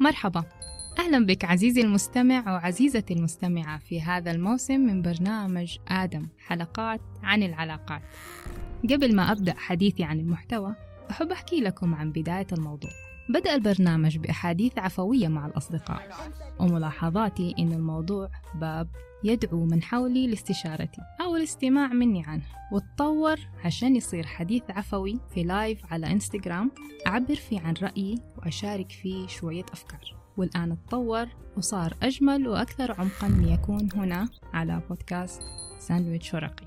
مرحبا. 0.00 0.44
أهلا 0.98 1.26
بك 1.26 1.44
عزيزي 1.44 1.80
المستمع 1.80 2.54
وعزيزتي 2.54 3.14
المستمعة 3.14 3.78
في 3.78 4.02
هذا 4.02 4.30
الموسم 4.30 4.80
من 4.80 5.02
برنامج 5.02 5.78
آدم 5.88 6.28
حلقات 6.46 7.00
عن 7.22 7.42
العلاقات. 7.42 8.02
قبل 8.90 9.16
ما 9.16 9.32
أبدأ 9.32 9.54
حديثي 9.56 10.04
عن 10.04 10.20
المحتوى 10.20 10.74
أحب 11.10 11.32
أحكي 11.32 11.60
لكم 11.60 11.94
عن 11.94 12.12
بداية 12.12 12.46
الموضوع. 12.52 12.90
بدأ 13.28 13.54
البرنامج 13.54 14.18
بأحاديث 14.18 14.78
عفوية 14.78 15.28
مع 15.28 15.46
الأصدقاء. 15.46 16.08
وملاحظاتي 16.60 17.54
إن 17.58 17.72
الموضوع 17.72 18.30
باب 18.54 18.88
يدعو 19.24 19.64
من 19.64 19.82
حولي 19.82 20.26
لاستشارتي 20.26 21.00
أو 21.20 21.36
الاستماع 21.36 21.92
مني 21.92 22.24
عنه. 22.26 22.42
وتطور 22.72 23.36
عشان 23.64 23.96
يصير 23.96 24.26
حديث 24.26 24.62
عفوي 24.70 25.20
في 25.34 25.42
لايف 25.42 25.92
على 25.92 26.06
إنستغرام. 26.06 26.70
أعبر 27.06 27.34
فيه 27.34 27.60
عن 27.60 27.74
رأيي 27.82 28.14
وأشارك 28.38 28.92
فيه 28.92 29.26
شوية 29.26 29.64
أفكار. 29.72 30.16
والآن 30.36 30.76
تطور 30.86 31.26
وصار 31.56 31.96
أجمل 32.02 32.48
وأكثر 32.48 32.92
عمقا 33.00 33.28
ليكون 33.28 33.88
هنا 33.94 34.28
على 34.52 34.82
بودكاست 34.88 35.42
ساندويتش 35.78 36.34
ورقي. 36.34 36.66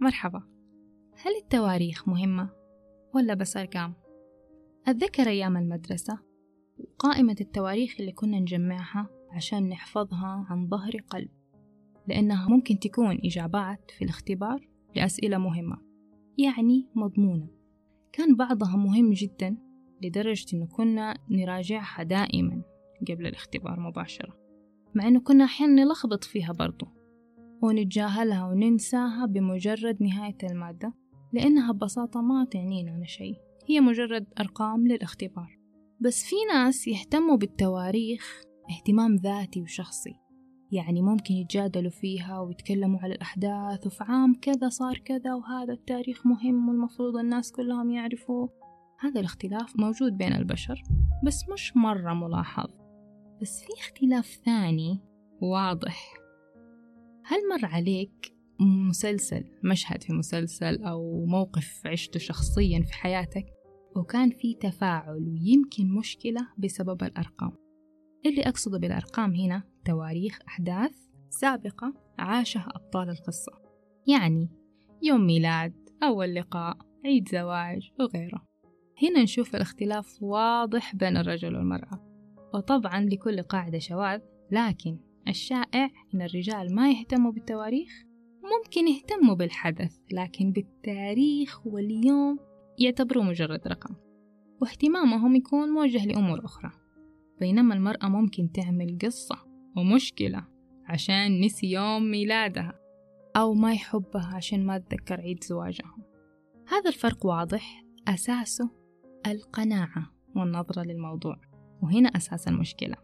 مرحبا. 0.00 0.42
هل 1.22 1.36
التواريخ 1.42 2.08
مهمة 2.08 2.48
ولا 3.14 3.34
بس 3.34 3.56
أرقام؟ 3.56 4.03
أتذكر 4.86 5.28
أيام 5.28 5.56
المدرسة 5.56 6.18
وقائمة 6.78 7.36
التواريخ 7.40 7.96
اللي 8.00 8.12
كنا 8.12 8.40
نجمعها 8.40 9.08
عشان 9.30 9.68
نحفظها 9.68 10.46
عن 10.50 10.68
ظهر 10.68 10.96
قلب 11.08 11.28
لأنها 12.08 12.48
ممكن 12.48 12.78
تكون 12.78 13.18
إجابات 13.24 13.90
في 13.90 14.04
الاختبار 14.04 14.68
لأسئلة 14.96 15.38
مهمة 15.38 15.76
يعني 16.38 16.88
مضمونة. 16.94 17.48
كان 18.12 18.36
بعضها 18.36 18.76
مهم 18.76 19.12
جدا 19.12 19.56
لدرجة 20.02 20.56
إنه 20.56 20.66
كنا 20.66 21.18
نراجعها 21.30 22.02
دائما 22.02 22.62
قبل 23.08 23.26
الاختبار 23.26 23.80
مباشرة 23.80 24.36
مع 24.94 25.08
إنه 25.08 25.20
كنا 25.20 25.44
أحيانا 25.44 25.84
نلخبط 25.84 26.24
فيها 26.24 26.52
برضو 26.52 26.86
ونتجاهلها 27.62 28.46
وننساها 28.46 29.26
بمجرد 29.26 30.02
نهاية 30.02 30.38
المادة 30.50 30.94
لأنها 31.32 31.72
ببساطة 31.72 32.20
ما 32.20 32.44
تعنينا 32.44 32.92
عن 32.92 33.04
شيء. 33.04 33.43
هي 33.66 33.80
مجرد 33.80 34.26
أرقام 34.40 34.86
للاختبار. 34.86 35.58
بس 36.00 36.24
في 36.24 36.36
ناس 36.52 36.88
يهتموا 36.88 37.36
بالتواريخ 37.36 38.42
اهتمام 38.70 39.16
ذاتي 39.16 39.62
وشخصي. 39.62 40.14
يعني 40.72 41.02
ممكن 41.02 41.34
يتجادلوا 41.34 41.90
فيها 41.90 42.40
ويتكلموا 42.40 43.00
على 43.00 43.14
الأحداث 43.14 43.86
وفي 43.86 44.04
عام 44.04 44.34
كذا 44.34 44.68
صار 44.68 44.98
كذا 44.98 45.34
وهذا 45.34 45.72
التاريخ 45.72 46.26
مهم 46.26 46.68
والمفروض 46.68 47.16
الناس 47.16 47.52
كلهم 47.52 47.90
يعرفوه. 47.90 48.50
هذا 49.00 49.20
الاختلاف 49.20 49.76
موجود 49.78 50.16
بين 50.16 50.32
البشر 50.32 50.82
بس 51.24 51.48
مش 51.52 51.76
مرة 51.76 52.14
ملاحظ. 52.14 52.70
بس 53.42 53.60
في 53.60 53.80
اختلاف 53.80 54.40
ثاني 54.44 55.00
واضح. 55.42 56.14
هل 57.24 57.38
مر 57.50 57.68
عليك 57.68 58.33
مسلسل 58.60 59.44
مشهد 59.64 60.02
في 60.02 60.12
مسلسل 60.12 60.84
أو 60.84 61.26
موقف 61.26 61.82
عشته 61.86 62.18
شخصيا 62.18 62.82
في 62.82 62.94
حياتك 62.94 63.46
وكان 63.96 64.30
في 64.30 64.54
تفاعل 64.54 65.28
ويمكن 65.28 65.94
مشكلة 65.94 66.48
بسبب 66.58 67.02
الأرقام. 67.02 67.52
اللي 68.26 68.42
أقصده 68.42 68.78
بالأرقام 68.78 69.34
هنا 69.34 69.62
تواريخ 69.84 70.38
أحداث 70.48 70.92
سابقة 71.30 71.94
عاشها 72.18 72.68
أبطال 72.74 73.10
القصة. 73.10 73.52
يعني 74.06 74.50
يوم 75.02 75.26
ميلاد 75.26 75.74
أول 76.02 76.34
لقاء 76.34 76.76
عيد 77.04 77.28
زواج 77.28 77.90
وغيره. 78.00 78.46
هنا 79.02 79.22
نشوف 79.22 79.56
الاختلاف 79.56 80.22
واضح 80.22 80.96
بين 80.96 81.16
الرجل 81.16 81.56
والمرأة. 81.56 82.14
وطبعا 82.54 83.00
لكل 83.00 83.42
قاعدة 83.42 83.78
شواذ 83.78 84.20
لكن 84.50 84.98
الشائع 85.28 85.90
إن 86.14 86.22
الرجال 86.22 86.74
ما 86.74 86.90
يهتموا 86.90 87.32
بالتواريخ 87.32 88.04
ممكن 88.44 88.88
يهتموا 88.88 89.34
بالحدث 89.34 89.98
لكن 90.12 90.52
بالتاريخ 90.52 91.66
واليوم 91.66 92.38
يعتبروه 92.78 93.24
مجرد 93.24 93.68
رقم. 93.68 93.94
واهتمامهم 94.60 95.36
يكون 95.36 95.68
موجه 95.68 96.06
لأمور 96.06 96.44
أخرى. 96.44 96.70
بينما 97.40 97.74
المرأة 97.74 98.08
ممكن 98.08 98.52
تعمل 98.52 98.98
قصة 99.02 99.36
ومشكلة 99.76 100.46
عشان 100.86 101.40
نسي 101.40 101.70
يوم 101.70 102.10
ميلادها 102.10 102.72
أو 103.36 103.54
ما 103.54 103.72
يحبها 103.72 104.30
عشان 104.34 104.66
ما 104.66 104.78
تذكر 104.78 105.20
عيد 105.20 105.44
زواجها. 105.44 105.96
هذا 106.68 106.88
الفرق 106.88 107.26
واضح. 107.26 107.84
أساسه 108.08 108.70
القناعة 109.26 110.10
والنظرة 110.36 110.82
للموضوع. 110.82 111.40
وهنا 111.82 112.08
أساس 112.08 112.48
المشكلة. 112.48 112.96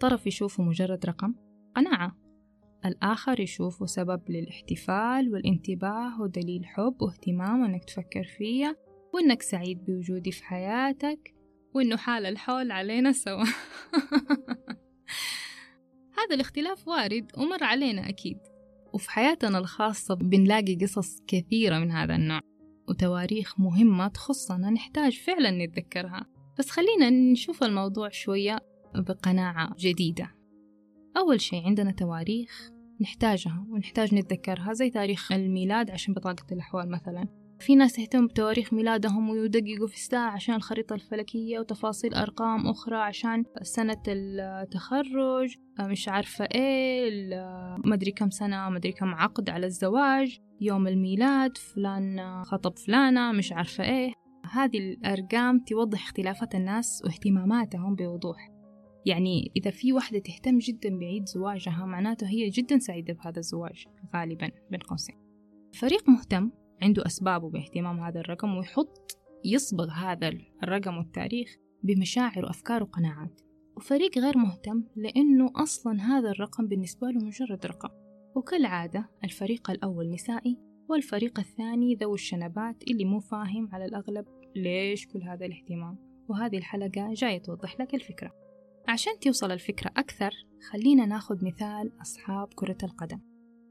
طرف 0.00 0.26
يشوفه 0.26 0.62
مجرد 0.62 1.06
رقم 1.06 1.34
قناعة. 1.76 2.23
الآخر 2.84 3.40
يشوفه 3.40 3.86
سبب 3.86 4.20
للاحتفال 4.28 5.32
والانتباه 5.32 6.20
ودليل 6.20 6.66
حب 6.66 7.02
واهتمام 7.02 7.62
وإنك 7.62 7.84
تفكر 7.84 8.24
فيا 8.24 8.76
وإنك 9.14 9.42
سعيد 9.42 9.84
بوجودي 9.84 10.32
في 10.32 10.44
حياتك 10.44 11.34
وإنه 11.74 11.96
حال 11.96 12.26
الحول 12.26 12.70
علينا 12.70 13.12
سوا. 13.12 13.44
هذا 16.18 16.34
الاختلاف 16.34 16.88
وارد 16.88 17.32
ومر 17.38 17.64
علينا 17.64 18.08
أكيد. 18.08 18.38
وفي 18.92 19.10
حياتنا 19.10 19.58
الخاصة 19.58 20.14
بنلاقي 20.14 20.74
قصص 20.74 21.20
كثيرة 21.26 21.78
من 21.78 21.90
هذا 21.90 22.14
النوع 22.14 22.40
وتواريخ 22.88 23.60
مهمة 23.60 24.08
تخصنا 24.08 24.70
نحتاج 24.70 25.18
فعلا 25.18 25.50
نتذكرها. 25.50 26.26
بس 26.58 26.70
خلينا 26.70 27.10
نشوف 27.10 27.62
الموضوع 27.62 28.08
شوية 28.08 28.58
بقناعة 28.94 29.74
جديدة. 29.78 30.34
أول 31.16 31.40
شيء 31.40 31.66
عندنا 31.66 31.92
تواريخ 31.92 32.70
نحتاجها 33.00 33.66
ونحتاج 33.70 34.14
نتذكرها 34.14 34.72
زي 34.72 34.90
تاريخ 34.90 35.32
الميلاد 35.32 35.90
عشان 35.90 36.14
بطاقة 36.14 36.46
الأحوال 36.52 36.90
مثلا. 36.90 37.28
في 37.58 37.76
ناس 37.76 37.92
تهتم 37.92 38.26
بتواريخ 38.26 38.72
ميلادهم 38.72 39.30
ويدققوا 39.30 39.86
في 39.86 39.94
الساعة 39.94 40.30
عشان 40.30 40.54
الخريطة 40.54 40.94
الفلكية 40.94 41.58
وتفاصيل 41.58 42.14
أرقام 42.14 42.66
أخرى 42.66 42.96
عشان 42.96 43.44
سنة 43.62 44.02
التخرج 44.08 45.54
مش 45.80 46.08
عارفة 46.08 46.44
إيه 46.54 47.10
مدري 47.84 48.10
كم 48.10 48.30
سنة 48.30 48.68
مدري 48.68 48.92
كم 48.92 49.14
عقد 49.14 49.50
على 49.50 49.66
الزواج 49.66 50.38
يوم 50.60 50.86
الميلاد 50.86 51.56
فلان 51.56 52.42
خطب 52.44 52.78
فلانة 52.78 53.32
مش 53.32 53.52
عارفة 53.52 53.84
إيه. 53.84 54.12
هذه 54.52 54.78
الأرقام 54.78 55.60
توضح 55.66 56.04
اختلافات 56.04 56.54
الناس 56.54 57.02
واهتماماتهم 57.04 57.94
بوضوح. 57.94 58.53
يعني 59.06 59.52
إذا 59.56 59.70
في 59.70 59.92
واحدة 59.92 60.18
تهتم 60.18 60.58
جدا 60.58 60.98
بعيد 60.98 61.26
زواجها 61.26 61.86
معناته 61.86 62.28
هي 62.28 62.48
جدا 62.48 62.78
سعيدة 62.78 63.14
بهذا 63.14 63.38
الزواج 63.38 63.86
غالبا 64.14 64.50
بين 64.70 64.80
قوسين. 64.80 65.16
فريق 65.72 66.08
مهتم 66.08 66.50
عنده 66.82 67.06
أسبابه 67.06 67.50
باهتمام 67.50 68.00
هذا 68.00 68.20
الرقم 68.20 68.56
ويحط 68.56 69.18
يصبغ 69.44 69.90
هذا 69.90 70.32
الرقم 70.62 70.96
والتاريخ 70.96 71.56
بمشاعر 71.82 72.44
وأفكار 72.44 72.82
وقناعات. 72.82 73.40
وفريق 73.76 74.18
غير 74.18 74.38
مهتم 74.38 74.84
لأنه 74.96 75.50
أصلا 75.56 76.02
هذا 76.02 76.30
الرقم 76.30 76.66
بالنسبة 76.66 77.10
له 77.10 77.26
مجرد 77.26 77.66
رقم. 77.66 77.88
وكالعادة 78.36 79.10
الفريق 79.24 79.70
الأول 79.70 80.10
نسائي 80.10 80.58
والفريق 80.88 81.38
الثاني 81.38 81.94
ذو 81.94 82.14
الشنبات 82.14 82.82
اللي 82.90 83.04
مو 83.04 83.20
فاهم 83.20 83.68
على 83.72 83.84
الأغلب 83.84 84.26
ليش 84.56 85.06
كل 85.06 85.22
هذا 85.22 85.46
الاهتمام. 85.46 85.98
وهذه 86.28 86.58
الحلقة 86.58 87.12
جاية 87.12 87.38
توضح 87.38 87.80
لك 87.80 87.94
الفكرة. 87.94 88.44
عشان 88.88 89.18
توصل 89.20 89.52
الفكرة 89.52 89.90
أكثر 89.96 90.30
خلينا 90.70 91.06
ناخد 91.06 91.44
مثال 91.44 91.92
أصحاب 92.02 92.48
كرة 92.54 92.78
القدم. 92.82 93.20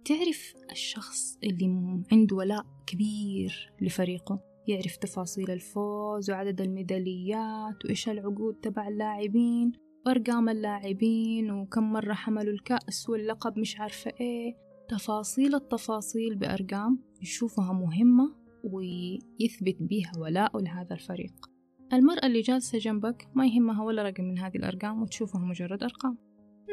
تعرف 0.06 0.54
الشخص 0.72 1.38
اللي 1.44 1.66
عنده 2.12 2.36
ولاء 2.36 2.66
كبير 2.88 3.72
لفريقه؟ 3.82 4.40
يعرف 4.68 4.96
تفاصيل 4.96 5.52
الفوز 5.52 6.32
وعدد 6.32 6.62
الميداليات 6.62 7.86
وإيش 7.86 8.10
العقود 8.10 8.56
تبع 8.56 8.88
اللاعبين 8.88 9.72
وأرقام 10.06 10.50
اللاعبين 10.50 11.52
وكم 11.52 11.94
مرة 11.94 12.14
حملوا 12.14 12.54
الكأس 12.54 13.10
واللقب 13.10 13.60
مش 13.60 13.80
عارفة 13.80 14.12
إيه. 14.20 14.56
تفاصيل 14.90 15.56
التفاصيل 15.56 16.36
بأرقام 16.36 17.00
يشوفها 17.22 17.74
مهمة 17.74 18.36
ويثبت 18.64 19.78
بيها 19.80 20.12
ولاءه 20.18 20.60
لهذا 20.60 20.94
الفريق. 20.94 21.53
المرأة 21.94 22.26
اللي 22.26 22.42
جالسة 22.42 22.78
جنبك 22.78 23.28
ما 23.36 23.48
يهمها 23.48 23.84
ولا 23.84 24.04
رقم 24.04 24.24
من 24.24 24.40
هذه 24.40 24.56
الأرقام 24.56 25.02
وتشوفها 25.02 25.42
مجرد 25.42 25.84
أرقام. 25.84 26.18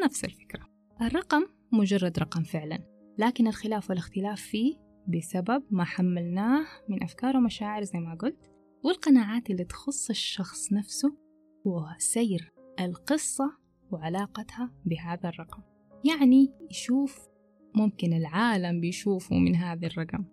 نفس 0.04 0.24
الفكرة. 0.24 0.66
الرقم 1.02 1.42
مجرد 1.72 2.18
رقم 2.18 2.42
فعلا 2.42 2.78
لكن 3.18 3.46
الخلاف 3.46 3.90
والاختلاف 3.90 4.40
فيه 4.40 4.74
بسبب 5.08 5.62
ما 5.70 5.84
حملناه 5.84 6.66
من 6.88 7.02
أفكار 7.02 7.36
ومشاعر 7.36 7.82
زي 7.82 7.98
ما 7.98 8.14
قلت 8.14 8.50
والقناعات 8.84 9.50
اللي 9.50 9.64
تخص 9.64 10.10
الشخص 10.10 10.72
نفسه 10.72 11.16
وسير 11.64 12.52
القصة 12.80 13.56
وعلاقتها 13.90 14.72
بهذا 14.84 15.28
الرقم. 15.28 15.62
يعني 16.04 16.52
يشوف 16.70 17.28
ممكن 17.74 18.12
العالم 18.12 18.80
بيشوفه 18.80 19.36
من 19.36 19.56
هذا 19.56 19.86
الرقم. 19.86 20.24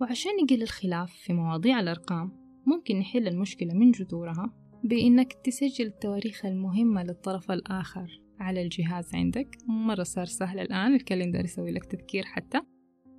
وعشان 0.00 0.32
يقل 0.42 0.62
الخلاف 0.62 1.12
في 1.12 1.32
مواضيع 1.32 1.80
الأرقام 1.80 2.43
ممكن 2.66 2.98
نحل 2.98 3.28
المشكلة 3.28 3.74
من 3.74 3.90
جذورها 3.90 4.52
بإنك 4.84 5.32
تسجل 5.32 5.86
التواريخ 5.86 6.46
المهمة 6.46 7.02
للطرف 7.02 7.50
الآخر 7.50 8.20
على 8.40 8.62
الجهاز 8.62 9.14
عندك. 9.14 9.48
مرة 9.68 10.02
صار 10.02 10.24
سهل 10.24 10.60
الآن 10.60 10.94
الكالندر 10.94 11.44
يسوي 11.44 11.70
لك 11.70 11.84
تذكير 11.84 12.24
حتى. 12.24 12.60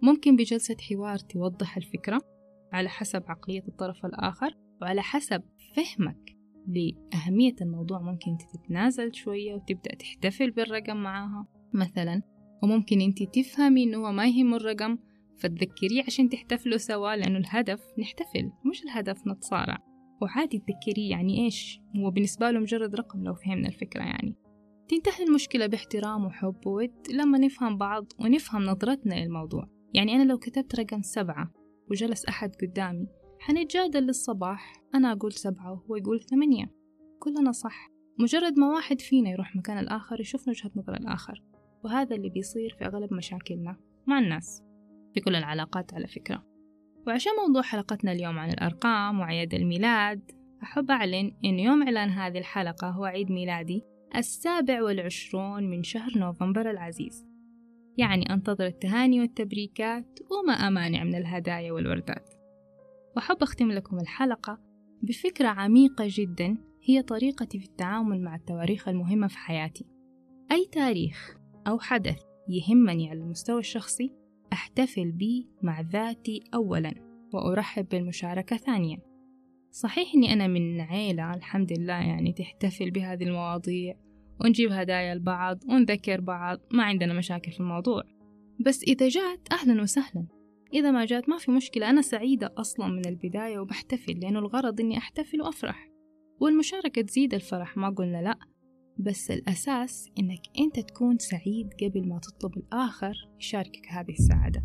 ممكن 0.02 0.36
بجلسة 0.36 0.78
حوار 0.90 1.18
توضح 1.18 1.78
الفكرة 1.78 2.22
على 2.74 2.90
حسب 2.90 3.24
عقلية 3.28 3.64
الطرف 3.68 4.06
الآخر 4.06 4.58
وعلى 4.82 5.02
حسب 5.02 5.44
فهمك 5.76 6.36
لأهمية 6.68 7.56
الموضوع. 7.62 8.02
ممكن 8.02 8.38
تتنازل 8.54 9.16
شوية 9.16 9.54
وتبدأ 9.54 9.96
تحتفل 9.96 10.52
بالرقم 10.52 10.98
معاها 10.98 11.48
مثلا 11.74 12.22
وممكن 12.64 13.02
أنت 13.02 13.24
تفهمي 13.24 13.96
هو 13.96 14.12
ما 14.12 14.28
يهم 14.28 14.54
الرقم 14.54 14.98
فتذكريه 15.38 16.04
عشان 16.08 16.30
تحتفلوا 16.30 16.78
سوا 16.78 17.16
لأنه 17.16 17.38
الهدف 17.38 17.82
نحتفل 18.00 18.52
مش 18.66 18.84
الهدف 18.84 19.28
نتصارع. 19.28 19.78
وعادي 20.22 20.60
تذكريه 20.60 21.10
يعني 21.12 21.46
إيش؟ 21.46 21.80
هو 21.98 22.12
بالنسبة 22.12 22.52
له 22.52 22.60
مجرد 22.60 22.96
رقم 22.96 23.24
لو 23.24 23.34
فهمنا 23.34 23.68
الفكرة 23.68 24.04
يعني. 24.04 24.36
تنتهي 24.90 25.24
المشكلة 25.24 25.68
باحترام 25.68 26.26
وحب 26.26 26.68
وود 26.68 26.94
لما 27.12 27.38
نفهم 27.38 27.78
بعض 27.78 28.06
ونفهم 28.20 28.64
نظرتنا 28.64 29.16
للموضوع. 29.16 29.70
يعني 29.94 30.16
أنا 30.16 30.24
لو 30.24 30.38
كتبت 30.38 30.80
رقم 30.80 31.02
سبعة 31.02 31.52
وجلس 31.92 32.26
أحد 32.26 32.56
قدامي 32.56 33.08
حنتجادل 33.40 34.04
للصباح 34.04 34.74
أنا 34.96 35.12
أقول 35.12 35.34
سبعة 35.34 35.72
وهو 35.72 35.96
يقول 35.96 36.22
ثمانية. 36.22 36.66
كلنا 37.20 37.52
صح. 37.52 37.90
مجرد 38.20 38.60
ما 38.60 38.68
واحد 38.68 39.02
فينا 39.02 39.30
يروح 39.30 39.56
مكان 39.56 39.78
الآخر 39.78 40.20
يشوف 40.20 40.48
وجهة 40.48 40.72
نظر 40.76 40.94
الآخر. 40.94 41.44
وهذا 41.84 42.16
اللي 42.16 42.30
بيصير 42.30 42.76
في 42.80 42.86
أغلب 42.86 43.14
مشاكلنا 43.14 43.78
مع 44.08 44.20
الناس. 44.20 44.65
في 45.16 45.22
كل 45.22 45.36
العلاقات 45.36 45.94
على 45.94 46.08
فكرة. 46.08 46.44
وعشان 47.08 47.32
موضوع 47.48 47.62
حلقتنا 47.62 48.12
اليوم 48.12 48.40
عن 48.40 48.50
الأرقام 48.50 49.20
وأعياد 49.20 49.54
الميلاد 49.54 50.32
أحب 50.64 50.92
أعلن 50.92 51.32
إن 51.46 51.60
يوم 51.60 51.84
إعلان 51.84 52.10
هذه 52.10 52.38
الحلقة 52.38 52.90
هو 52.90 53.06
عيد 53.06 53.32
ميلادي 53.32 53.84
السابع 54.16 54.84
والعشرون 54.84 55.70
من 55.70 55.84
شهر 55.84 56.18
نوفمبر 56.18 56.72
العزيز. 56.72 57.26
يعني 57.98 58.34
أنتظر 58.34 58.66
التهاني 58.66 59.20
والتبريكات 59.20 60.20
وما 60.32 60.54
أمانع 60.54 61.04
من 61.04 61.16
الهدايا 61.16 61.72
والوردات. 61.72 62.30
وأحب 63.16 63.38
أختم 63.42 63.72
لكم 63.72 64.00
الحلقة 64.00 64.60
بفكرة 65.02 65.48
عميقة 65.48 66.06
جدا 66.08 66.58
هي 66.84 67.02
طريقتي 67.02 67.60
في 67.60 67.66
التعامل 67.66 68.22
مع 68.22 68.36
التواريخ 68.36 68.88
المهمة 68.88 69.28
في 69.28 69.38
حياتي. 69.38 69.86
أي 70.52 70.66
تاريخ 70.72 71.38
أو 71.68 71.80
حدث 71.80 72.20
يهمني 72.50 73.10
على 73.10 73.20
المستوى 73.20 73.60
الشخصي 73.60 74.25
أحتفل 74.54 75.12
به 75.12 75.46
مع 75.62 75.82
ذاتي 75.82 76.44
أولا 76.54 76.94
وأرحب 77.34 77.88
بالمشاركة 77.90 78.58
ثانيا. 78.58 79.00
صحيح 79.72 80.16
أني 80.16 80.34
أنا 80.34 80.48
من 80.48 80.82
عيلة 80.82 81.34
الحمد 81.34 81.80
لله 81.80 81.94
يعني 81.94 82.34
تحتفل 82.34 82.92
بهذه 82.92 83.24
المواضيع 83.24 83.96
ونجيب 84.42 84.72
هدايا 84.72 85.16
لبعض 85.16 85.60
ونذكر 85.70 86.22
بعض 86.22 86.60
ما 86.72 86.84
عندنا 86.84 87.14
مشاكل 87.14 87.52
في 87.52 87.60
الموضوع. 87.60 88.04
بس 88.66 88.84
إذا 88.84 89.08
جات 89.08 89.48
أهلا 89.52 89.82
وسهلا. 89.82 90.28
إذا 90.74 90.92
ما 90.92 91.06
جات 91.06 91.30
ما 91.30 91.38
في 91.38 91.52
مشكلة 91.52 91.90
أنا 91.90 92.02
سعيدة 92.02 92.54
أصلا 92.58 92.88
من 92.88 93.06
البداية 93.06 93.60
وبحتفل 93.60 94.20
لأنه 94.20 94.40
الغرض 94.40 94.80
إني 94.80 94.98
أحتفل 94.98 95.42
وأفرح. 95.42 95.90
والمشاركة 96.40 97.02
تزيد 97.02 97.34
الفرح 97.34 97.78
ما 97.78 97.90
قلنا 97.90 98.22
لأ. 98.22 98.38
بس 99.00 99.32
الأساس 99.32 100.10
إنك 100.20 100.42
أنت 100.60 100.80
تكون 100.80 101.18
سعيد 101.18 101.70
قبل 101.84 102.08
ما 102.08 102.20
تطلب 102.20 102.58
الآخر 102.58 103.30
يشاركك 103.40 103.88
هذه 103.90 104.12
السعادة. 104.12 104.64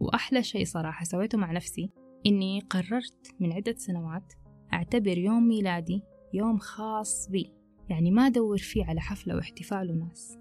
وأحلى 0.00 0.42
شيء 0.42 0.64
صراحة 0.64 1.04
سويته 1.04 1.38
مع 1.38 1.52
نفسي 1.52 1.90
إني 2.26 2.60
قررت 2.60 3.34
من 3.40 3.52
عدة 3.52 3.74
سنوات 3.76 4.32
أعتبر 4.72 5.18
يوم 5.18 5.48
ميلادي 5.48 6.02
يوم 6.34 6.58
خاص 6.58 7.28
بي. 7.30 7.52
يعني 7.88 8.10
ما 8.10 8.26
أدور 8.26 8.58
فيه 8.58 8.84
على 8.84 9.00
حفلة 9.00 9.36
واحتفال 9.36 9.90
وناس. 9.90 10.38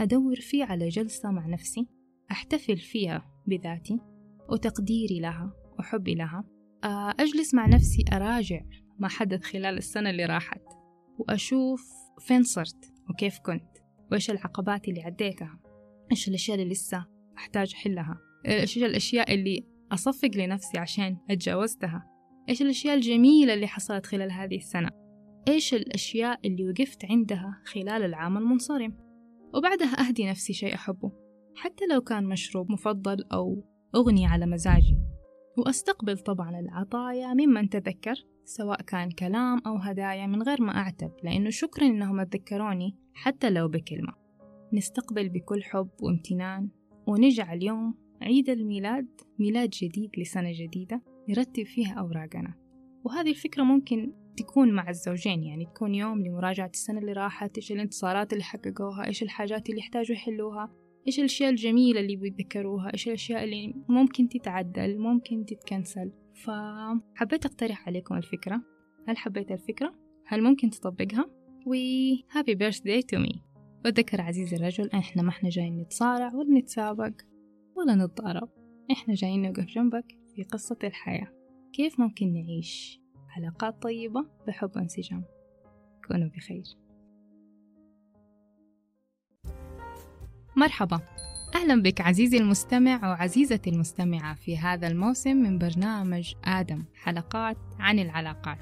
أدور 0.00 0.36
فيه 0.36 0.64
على 0.64 0.88
جلسة 0.88 1.30
مع 1.30 1.46
نفسي 1.46 1.86
أحتفل 2.30 2.76
فيها 2.76 3.42
بذاتي 3.46 4.00
وتقديري 4.48 5.20
لها 5.20 5.52
وحبي 5.78 6.14
لها. 6.14 6.44
آه، 6.84 7.14
أجلس 7.20 7.54
مع 7.54 7.66
نفسي 7.66 8.04
أراجع 8.12 8.60
ما 8.98 9.08
حدث 9.08 9.42
خلال 9.42 9.76
السنة 9.76 10.10
اللي 10.10 10.24
راحت. 10.24 10.62
وأشوف 11.18 12.03
فين 12.20 12.42
صرت 12.42 12.92
وكيف 13.10 13.38
كنت؟ 13.38 13.78
وإيش 14.12 14.30
العقبات 14.30 14.88
اللي 14.88 15.02
عديتها؟ 15.02 15.58
إيش 16.10 16.28
الأشياء 16.28 16.58
اللي 16.58 16.72
لسه 16.72 17.06
أحتاج 17.38 17.74
أحلها؟ 17.74 18.18
إيش 18.46 18.78
الأشياء 18.78 19.34
اللي 19.34 19.66
أصفق 19.92 20.30
لنفسي 20.34 20.78
عشان 20.78 21.16
أتجاوزتها؟ 21.30 22.10
إيش 22.48 22.62
الأشياء 22.62 22.94
الجميلة 22.94 23.54
اللي 23.54 23.66
حصلت 23.66 24.06
خلال 24.06 24.32
هذه 24.32 24.56
السنة؟ 24.56 24.88
إيش 25.48 25.74
الأشياء 25.74 26.40
اللي 26.44 26.68
وقفت 26.68 27.04
عندها 27.04 27.62
خلال 27.64 28.04
العام 28.04 28.36
المنصرم؟ 28.36 28.96
وبعدها 29.54 30.08
أهدي 30.08 30.26
نفسي 30.26 30.52
شيء 30.52 30.74
أحبه 30.74 31.12
حتى 31.56 31.86
لو 31.86 32.00
كان 32.00 32.24
مشروب 32.24 32.70
مفضل 32.70 33.24
أو 33.32 33.64
أغنية 33.96 34.28
على 34.28 34.46
مزاجي. 34.46 34.98
وأستقبل 35.58 36.18
طبعا 36.18 36.60
العطايا 36.60 37.34
ممن 37.34 37.68
تذكر 37.68 38.14
سواء 38.44 38.82
كان 38.82 39.10
كلام 39.10 39.62
أو 39.66 39.76
هدايا 39.76 40.26
من 40.26 40.42
غير 40.42 40.62
ما 40.62 40.76
أعتب 40.76 41.10
لأنه 41.22 41.50
شكرا 41.50 41.86
إنهم 41.86 42.22
تذكروني 42.22 42.96
حتى 43.14 43.50
لو 43.50 43.68
بكلمة. 43.68 44.12
نستقبل 44.72 45.28
بكل 45.28 45.62
حب 45.62 45.88
وامتنان 46.02 46.68
ونجعل 47.06 47.62
يوم 47.62 47.94
عيد 48.22 48.48
الميلاد 48.48 49.06
ميلاد 49.38 49.70
جديد 49.70 50.10
لسنة 50.18 50.52
جديدة 50.52 51.02
نرتب 51.28 51.64
فيها 51.64 51.94
أوراقنا. 51.94 52.54
وهذه 53.04 53.30
الفكرة 53.30 53.62
ممكن 53.62 54.12
تكون 54.36 54.72
مع 54.72 54.88
الزوجين 54.88 55.42
يعني 55.42 55.66
تكون 55.66 55.94
يوم 55.94 56.22
لمراجعة 56.22 56.70
السنة 56.74 56.98
اللي 56.98 57.12
راحت 57.12 57.56
إيش 57.56 57.72
الانتصارات 57.72 58.32
اللي 58.32 58.44
حققوها 58.44 59.06
إيش 59.06 59.22
الحاجات 59.22 59.68
اللي 59.68 59.80
يحتاجوا 59.80 60.16
يحلوها. 60.16 60.83
إيش 61.06 61.18
الأشياء 61.18 61.50
الجميلة 61.50 62.00
اللي 62.00 62.16
بيتذكروها؟ 62.16 62.92
إيش 62.92 63.08
الأشياء 63.08 63.44
اللي 63.44 63.74
ممكن 63.88 64.28
تتعدل 64.28 64.98
ممكن 64.98 65.44
تتكنسل؟ 65.44 66.12
فحبيت 66.34 67.46
أقترح 67.46 67.88
عليكم 67.88 68.16
الفكرة. 68.16 68.62
هل 69.08 69.16
حبيت 69.16 69.50
الفكرة؟ 69.50 69.94
هل 70.26 70.42
ممكن 70.42 70.70
تطبقها؟ 70.70 71.30
و 71.66 71.74
happy 72.14 72.54
birthday 72.54 73.02
to 73.12 73.18
me. 73.26 73.38
وذكر 73.84 74.20
عزيزي 74.20 74.56
الرجل 74.56 74.90
إحنا 74.90 75.22
ما 75.22 75.28
إحنا 75.28 75.48
جايين 75.48 75.80
نتصارع 75.80 76.34
ولا 76.34 76.58
نتسابق 76.58 77.12
ولا 77.76 77.94
نتضارب. 77.94 78.48
إحنا 78.90 79.14
جايين 79.14 79.42
نوقف 79.42 79.64
جنبك 79.64 80.18
في 80.34 80.42
قصة 80.42 80.78
الحياة. 80.84 81.28
كيف 81.72 82.00
ممكن 82.00 82.32
نعيش 82.32 83.00
علاقات 83.36 83.82
طيبة 83.82 84.26
بحب 84.46 84.70
وانسجام؟ 84.76 85.24
كونوا 86.08 86.28
بخير. 86.28 86.83
مرحبا. 90.56 91.00
أهلا 91.54 91.82
بك 91.82 92.00
عزيزي 92.00 92.36
المستمع 92.36 93.10
وعزيزتي 93.10 93.70
المستمعة 93.70 94.34
في 94.34 94.58
هذا 94.58 94.86
الموسم 94.86 95.36
من 95.36 95.58
برنامج 95.58 96.34
آدم 96.44 96.84
حلقات 96.94 97.56
عن 97.78 97.98
العلاقات. 97.98 98.58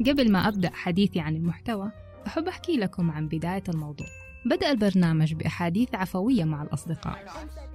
قبل 0.00 0.32
ما 0.32 0.48
أبدأ 0.48 0.70
حديثي 0.74 1.20
عن 1.20 1.36
المحتوى 1.36 1.92
أحب 2.26 2.48
أحكي 2.48 2.76
لكم 2.76 3.10
عن 3.10 3.28
بداية 3.28 3.62
الموضوع. 3.68 4.06
بدأ 4.46 4.70
البرنامج 4.70 5.34
بأحاديث 5.34 5.94
عفوية 5.94 6.44
مع 6.44 6.62
الأصدقاء. 6.62 7.24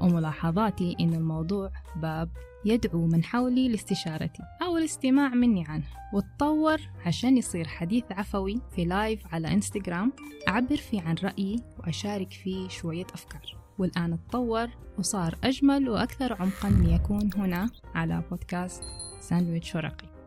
وملاحظاتي 0.01 0.95
إن 0.99 1.13
الموضوع 1.13 1.71
باب 1.95 2.29
يدعو 2.65 3.07
من 3.07 3.23
حولي 3.23 3.69
لاستشارتي 3.69 4.43
أو 4.61 4.77
الاستماع 4.77 5.29
مني 5.29 5.65
عنه. 5.67 5.83
وتطور 6.13 6.77
عشان 7.05 7.37
يصير 7.37 7.67
حديث 7.67 8.03
عفوي 8.11 8.61
في 8.75 8.85
لايف 8.85 9.33
على 9.33 9.53
إنستغرام. 9.53 10.13
أعبر 10.47 10.75
فيه 10.75 11.01
عن 11.01 11.15
رأيي 11.23 11.63
وأشارك 11.79 12.33
فيه 12.33 12.67
شوية 12.67 13.05
أفكار. 13.13 13.57
والآن 13.77 14.19
تطور 14.27 14.67
وصار 14.99 15.35
أجمل 15.43 15.89
وأكثر 15.89 16.33
عمقا 16.33 16.69
ليكون 16.69 17.29
هنا 17.35 17.69
على 17.95 18.23
بودكاست 18.29 18.83
ساندويتش 19.19 19.75
ورقي. 19.75 20.18